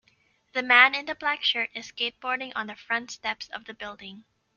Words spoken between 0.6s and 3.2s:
man in the black shirt is skateboarding on the front